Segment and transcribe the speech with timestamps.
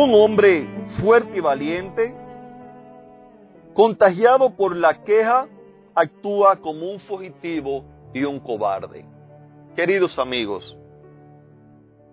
[0.00, 0.64] Un hombre
[1.00, 2.14] fuerte y valiente,
[3.74, 5.48] contagiado por la queja,
[5.92, 7.84] actúa como un fugitivo
[8.14, 9.04] y un cobarde.
[9.74, 10.76] Queridos amigos,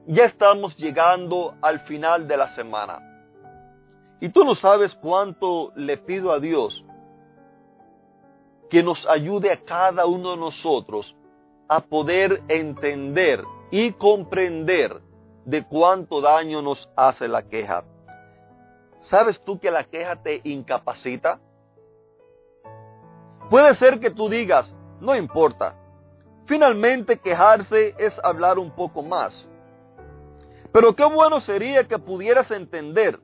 [0.07, 2.98] ya estamos llegando al final de la semana.
[4.20, 6.84] Y tú no sabes cuánto le pido a Dios
[8.67, 11.15] que nos ayude a cada uno de nosotros
[11.67, 15.04] a poder entender y comprender
[15.46, 17.84] de cuánto daño nos hace la queja.
[18.99, 21.40] ¿Sabes tú que la queja te incapacita?
[23.49, 25.76] Puede ser que tú digas, no importa.
[26.46, 29.48] Finalmente quejarse es hablar un poco más.
[30.71, 33.20] Pero qué bueno sería que pudieras entender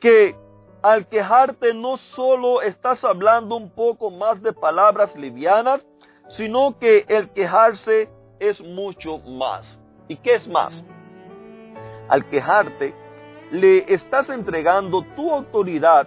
[0.00, 0.34] que
[0.82, 5.84] al quejarte no solo estás hablando un poco más de palabras livianas,
[6.30, 9.78] sino que el quejarse es mucho más.
[10.08, 10.82] ¿Y qué es más?
[12.08, 12.94] Al quejarte,
[13.50, 16.06] le estás entregando tu autoridad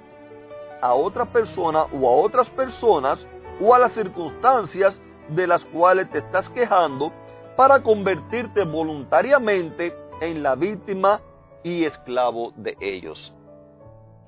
[0.82, 3.20] a otra persona o a otras personas
[3.60, 5.00] o a las circunstancias
[5.30, 7.12] de las cuales te estás quejando
[7.56, 11.22] para convertirte voluntariamente en la víctima
[11.64, 13.34] y esclavo de ellos.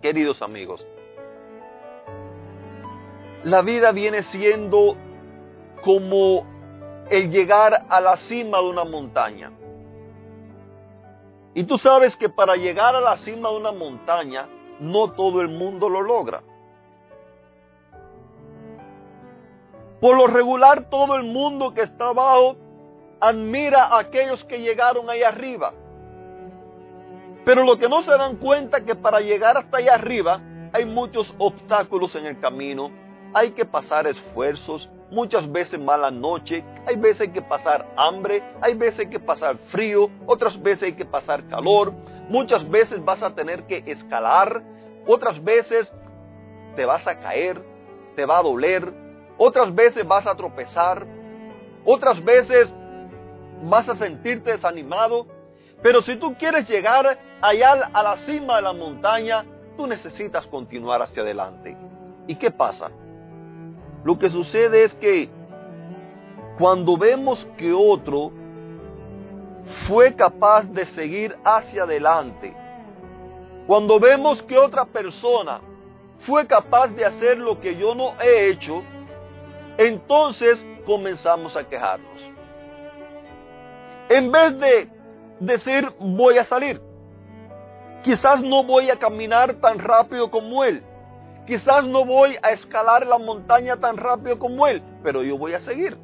[0.02, 0.86] Queridos amigos,
[3.44, 4.96] la vida viene siendo
[5.84, 6.46] como
[7.10, 9.52] el llegar a la cima de una montaña.
[11.56, 14.48] Y tú sabes que para llegar a la cima de una montaña,
[14.80, 16.42] no todo el mundo lo logra.
[20.02, 22.58] Por lo regular, todo el mundo que está abajo
[23.20, 25.74] admira a aquellos que llegaron ahí arriba.
[27.46, 30.42] Pero lo que no se dan cuenta es que para llegar hasta allá arriba
[30.74, 32.92] hay muchos obstáculos en el camino,
[33.34, 39.08] hay que pasar esfuerzos, muchas veces mala noche, hay veces que pasar hambre, hay veces
[39.08, 41.94] que pasar frío, otras veces hay que pasar calor,
[42.30, 44.62] muchas veces vas a tener que escalar,
[45.08, 45.92] otras veces
[46.76, 47.62] te vas a caer,
[48.16, 48.92] te va a doler,
[49.38, 51.06] otras veces vas a tropezar,
[51.86, 52.72] otras veces
[53.64, 55.28] vas a sentirte desanimado,
[55.82, 59.44] pero si tú quieres llegar allá a la cima de la montaña,
[59.76, 61.76] tú necesitas continuar hacia adelante.
[62.26, 62.90] ¿Y qué pasa?
[64.04, 65.30] Lo que sucede es que
[66.58, 68.32] cuando vemos que otro
[69.88, 72.54] fue capaz de seguir hacia adelante,
[73.66, 75.62] cuando vemos que otra persona
[76.26, 78.84] fue capaz de hacer lo que yo no he hecho,
[79.78, 82.32] entonces comenzamos a quejarnos.
[84.10, 84.90] En vez de
[85.40, 86.82] decir voy a salir,
[88.04, 90.84] quizás no voy a caminar tan rápido como él,
[91.46, 95.60] Quizás no voy a escalar la montaña tan rápido como él, pero yo voy a
[95.60, 95.98] seguir.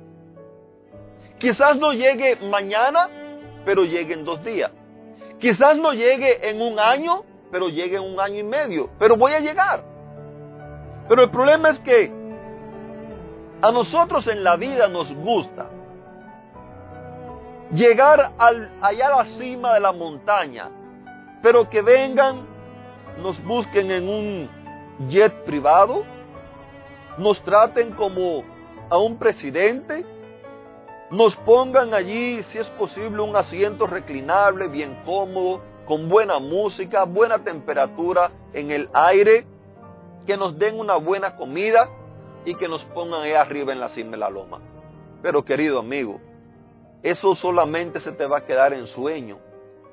[1.37, 3.07] Quizás no llegue mañana,
[3.63, 4.71] pero llegue en dos días.
[5.39, 8.89] Quizás no llegue en un año, pero llegue en un año y medio.
[8.99, 9.83] Pero voy a llegar.
[11.07, 12.11] Pero el problema es que
[13.61, 15.67] a nosotros en la vida nos gusta
[17.71, 18.31] llegar
[18.81, 20.69] allá a la cima de la montaña,
[21.41, 22.45] pero que vengan,
[23.21, 24.49] nos busquen en un
[25.07, 26.03] jet privado,
[27.17, 28.43] nos traten como
[28.89, 30.05] a un presidente,
[31.11, 37.39] nos pongan allí, si es posible, un asiento reclinable, bien cómodo, con buena música, buena
[37.39, 39.45] temperatura en el aire,
[40.27, 41.89] que nos den una buena comida
[42.45, 44.59] y que nos pongan ahí arriba en la cima de la loma.
[45.21, 46.19] Pero querido amigo,
[47.01, 49.39] eso solamente se te va a quedar en sueño.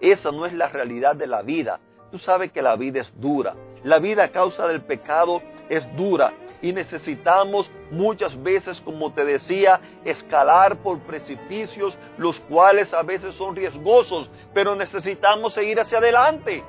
[0.00, 1.80] Esa no es la realidad de la vida.
[2.10, 3.54] Tú sabes que la vida es dura.
[3.84, 6.32] La vida a causa del pecado es dura
[6.62, 13.54] y necesitamos muchas veces, como te decía, escalar por precipicios, los cuales a veces son
[13.54, 16.64] riesgosos, pero necesitamos seguir hacia adelante.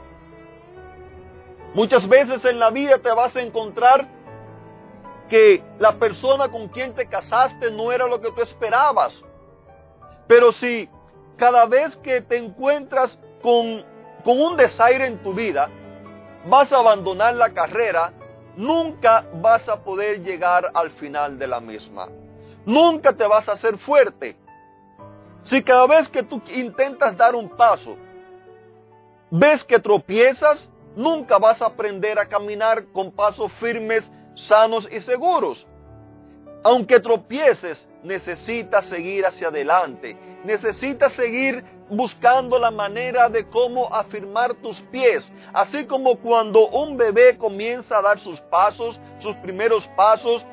[1.73, 4.07] Muchas veces en la vida te vas a encontrar
[5.29, 9.23] que la persona con quien te casaste no era lo que tú esperabas.
[10.27, 10.89] Pero si
[11.37, 13.83] cada vez que te encuentras con,
[14.23, 15.69] con un desaire en tu vida,
[16.49, 18.13] vas a abandonar la carrera,
[18.55, 22.07] nunca vas a poder llegar al final de la misma.
[22.65, 24.35] Nunca te vas a hacer fuerte.
[25.43, 27.95] Si cada vez que tú intentas dar un paso,
[29.29, 35.65] ves que tropiezas, nunca vas a aprender a caminar con pasos firmes, sanos y seguros.
[36.63, 40.17] Aunque tropieces, necesitas seguir hacia adelante.
[40.43, 45.31] Necesitas seguir buscando la manera de cómo afirmar tus pies.
[45.53, 50.45] Así como cuando un bebé comienza a dar sus pasos, sus primeros pasos,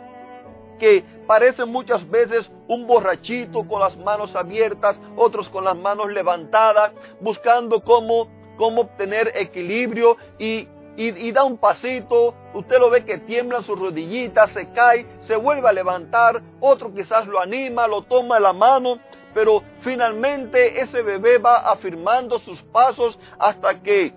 [0.78, 6.92] que parecen muchas veces un borrachito con las manos abiertas, otros con las manos levantadas,
[7.20, 13.62] buscando cómo, cómo obtener equilibrio y, y, da un pasito, usted lo ve que tiembla
[13.62, 18.52] sus rodillitas, se cae, se vuelve a levantar, otro quizás lo anima, lo toma la
[18.52, 18.98] mano,
[19.34, 24.12] pero finalmente ese bebé va afirmando sus pasos hasta que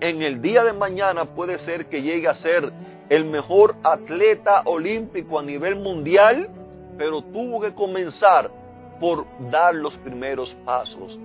[0.00, 2.72] en el día de mañana puede ser que llegue a ser
[3.08, 6.50] el mejor atleta olímpico a nivel mundial,
[6.98, 8.50] pero tuvo que comenzar
[8.98, 11.18] por dar los primeros pasos.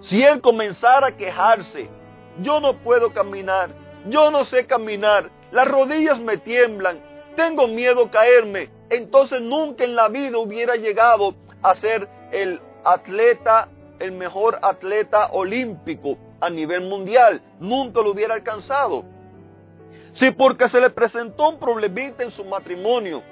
[0.00, 1.88] Si él comenzara a quejarse,
[2.40, 3.70] yo no puedo caminar,
[4.08, 6.98] yo no sé caminar, las rodillas me tiemblan,
[7.36, 13.68] tengo miedo caerme, entonces nunca en la vida hubiera llegado a ser el atleta,
[13.98, 19.04] el mejor atleta olímpico a nivel mundial, nunca lo hubiera alcanzado.
[20.14, 23.22] Si porque se le presentó un problemita en su matrimonio,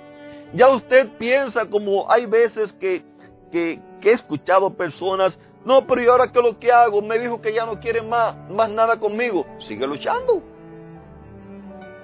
[0.53, 3.03] ya usted piensa como hay veces que,
[3.51, 7.01] que, he escuchado personas, no, pero ¿y ahora qué es lo que hago?
[7.01, 9.47] Me dijo que ya no quiere más, más nada conmigo.
[9.61, 10.43] Sigue luchando.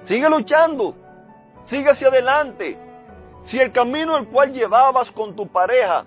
[0.05, 0.95] Sigue luchando.
[1.65, 2.77] Sigue hacia adelante.
[3.45, 6.05] Si el camino al cual llevabas con tu pareja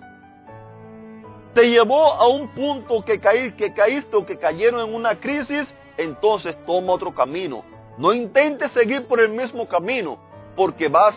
[1.53, 6.57] te llevó a un punto que, que caíste o que cayeron en una crisis, entonces
[6.65, 7.63] toma otro camino.
[7.97, 10.19] No intentes seguir por el mismo camino,
[10.57, 11.15] porque vas,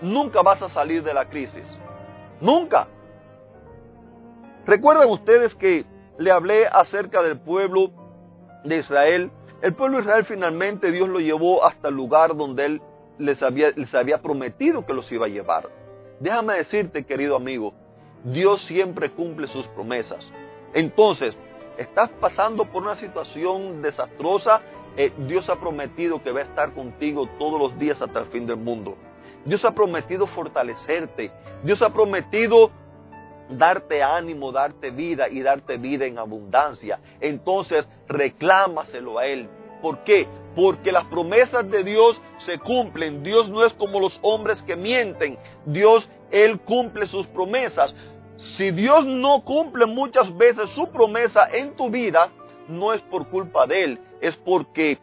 [0.00, 1.78] nunca vas a salir de la crisis.
[2.40, 2.88] Nunca.
[4.66, 5.84] Recuerdan ustedes que
[6.18, 7.90] le hablé acerca del pueblo
[8.64, 9.30] de Israel.
[9.62, 12.82] El pueblo de Israel finalmente Dios lo llevó hasta el lugar donde Él
[13.18, 15.68] les había, les había prometido que los iba a llevar.
[16.20, 17.74] Déjame decirte, querido amigo,
[18.24, 20.26] Dios siempre cumple sus promesas.
[20.72, 21.36] Entonces,
[21.76, 24.62] estás pasando por una situación desastrosa,
[24.96, 28.46] eh, Dios ha prometido que va a estar contigo todos los días hasta el fin
[28.46, 28.96] del mundo.
[29.44, 31.30] Dios ha prometido fortalecerte.
[31.62, 32.70] Dios ha prometido
[33.48, 37.00] darte ánimo, darte vida y darte vida en abundancia.
[37.20, 39.48] Entonces reclámaselo a Él.
[39.82, 40.26] ¿Por qué?
[40.56, 43.22] Porque las promesas de Dios se cumplen.
[43.22, 45.38] Dios no es como los hombres que mienten.
[45.66, 47.94] Dios, Él cumple sus promesas.
[48.36, 52.30] Si Dios no cumple muchas veces su promesa en tu vida,
[52.68, 54.98] no es por culpa de Él, es porque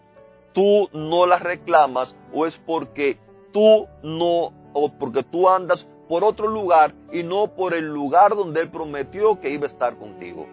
[0.54, 3.18] tú no las reclamas o es porque
[3.54, 8.60] tú no, o porque tú andas por otro lugar y no por el lugar donde
[8.60, 10.46] Él prometió que iba a estar contigo.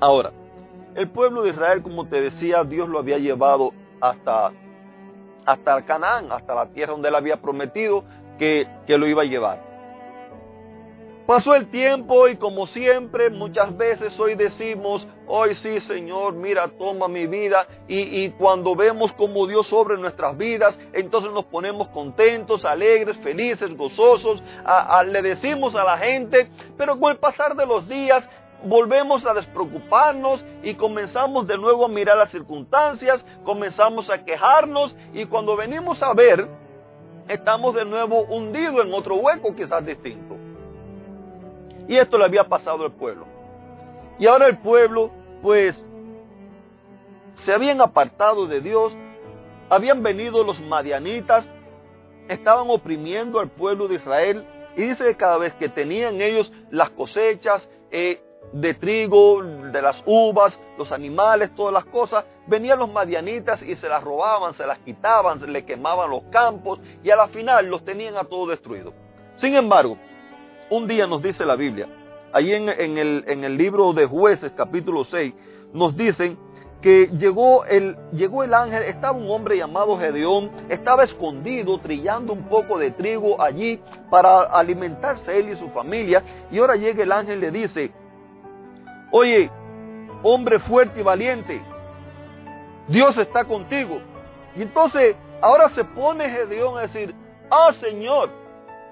[0.00, 0.32] Ahora,
[0.96, 3.70] el pueblo de Israel, como te decía, Dios lo había llevado
[4.00, 4.50] hasta,
[5.46, 8.02] hasta Canaán, hasta la tierra donde Él había prometido
[8.40, 9.60] que, que lo iba a llevar.
[11.32, 17.08] Pasó el tiempo y como siempre, muchas veces hoy decimos, hoy sí Señor, mira, toma
[17.08, 17.66] mi vida.
[17.88, 24.42] Y, cuando vemos como Dios sobre nuestras vidas, entonces nos ponemos contentos, alegres, felices, gozosos.
[25.06, 28.28] le decimos a la gente, pero con el pasar de los días
[28.64, 35.24] volvemos a despreocuparnos y comenzamos de nuevo a mirar las circunstancias, comenzamos a quejarnos y
[35.24, 36.46] cuando venimos a ver,
[37.26, 40.31] estamos de nuevo hundidos en otro hueco quizás distinto.
[41.88, 43.26] Y esto le había pasado al pueblo.
[44.18, 45.10] Y ahora el pueblo,
[45.42, 45.84] pues,
[47.44, 48.94] se habían apartado de Dios,
[49.68, 51.48] habían venido los madianitas,
[52.28, 54.46] estaban oprimiendo al pueblo de Israel.
[54.76, 58.22] Y dice que cada vez que tenían ellos las cosechas eh,
[58.52, 63.88] de trigo, de las uvas, los animales, todas las cosas, venían los madianitas y se
[63.88, 67.84] las robaban, se las quitaban, se le quemaban los campos y a la final los
[67.84, 68.92] tenían a todo destruido.
[69.36, 69.96] Sin embargo,
[70.72, 71.86] un día nos dice la Biblia,
[72.32, 75.34] ahí en, el, libro de jueces capítulo 6,
[75.74, 76.38] nos dicen
[76.80, 82.48] que llegó el, llegó el ángel, estaba un hombre llamado Gedeón, estaba escondido trillando un
[82.48, 87.36] poco de trigo allí para alimentarse él y su familia, y ahora llega el ángel
[87.38, 87.92] y le dice,
[89.10, 89.50] oye,
[90.22, 91.62] hombre fuerte y valiente,
[92.88, 94.00] Dios está contigo.
[94.56, 97.14] Y entonces ahora se pone Gedeón a decir,
[97.50, 98.41] ah Señor,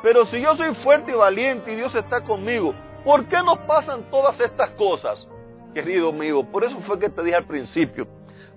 [0.02, 4.10] pero si yo soy fuerte y valiente y Dios está conmigo, ¿por qué nos pasan
[4.10, 5.28] todas estas cosas?
[5.74, 8.06] Querido amigo, por eso fue que te dije al principio,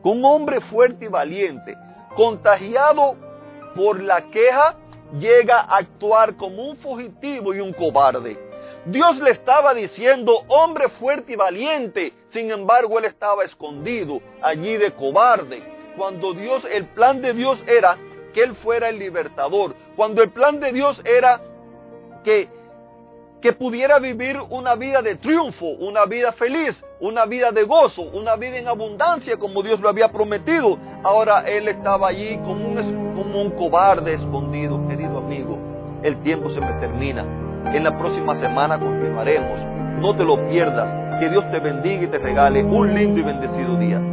[0.02, 1.76] que un hombre fuerte y valiente,
[2.16, 3.16] contagiado
[3.76, 4.76] por la queja,
[5.20, 8.38] llega a actuar como un fugitivo y un cobarde.
[8.86, 12.14] Dios le estaba diciendo, hombre fuerte y valiente.
[12.30, 15.64] Sin embargo, él estaba escondido allí de cobarde.
[15.96, 17.98] Cuando Dios, el plan de Dios era
[18.34, 19.76] que él fuera el libertador.
[19.96, 21.40] Cuando el plan de Dios era
[22.24, 22.50] que,
[23.42, 28.36] que pudiera vivir una vida de triunfo, una vida feliz, una vida de gozo, una
[28.36, 30.78] vida en abundancia como Dios lo había prometido.
[31.04, 35.58] Ahora él estaba allí como un, como un cobarde escondido, querido amigo.
[36.02, 37.24] El tiempo se me termina.
[37.74, 39.60] En la próxima semana continuaremos.
[40.00, 41.20] No te lo pierdas.
[41.20, 44.13] Que Dios te bendiga y te regale un lindo y bendecido día.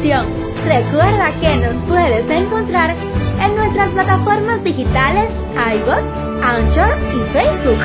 [0.00, 2.94] Recuerda que nos puedes encontrar
[3.40, 6.02] en nuestras plataformas digitales iVoox,
[6.40, 7.78] Anchor y Facebook.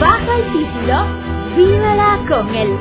[0.00, 1.06] Bajo el título
[1.56, 2.76] Vívela con Él.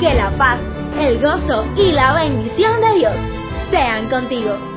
[0.00, 0.58] Que la paz,
[0.98, 3.12] el gozo y la bendición de Dios
[3.70, 4.73] sean contigo.